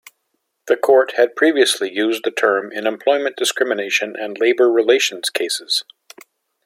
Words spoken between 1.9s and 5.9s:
used the term in employment discrimination and labor relations cases.